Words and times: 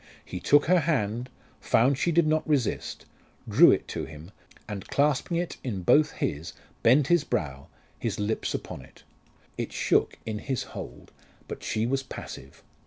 He 0.25 0.39
took 0.39 0.65
her 0.65 0.79
hand, 0.79 1.29
found 1.59 1.95
she 1.99 2.11
did 2.11 2.25
not 2.25 2.49
resist, 2.49 3.05
drew 3.47 3.69
it 3.69 3.87
to 3.89 4.05
him, 4.05 4.31
and 4.67 4.87
clasping 4.87 5.37
it 5.37 5.57
in 5.63 5.83
both 5.83 6.13
his, 6.13 6.53
bent 6.81 7.05
his 7.05 7.23
brow, 7.23 7.67
his 7.99 8.19
lips 8.19 8.55
upon 8.55 8.81
it. 8.81 9.03
It 9.59 9.71
shook 9.71 10.17
in 10.25 10.39
his 10.39 10.63
hold, 10.73 11.11
but 11.47 11.61
she 11.61 11.85
was 11.85 12.01
passive. 12.01 12.63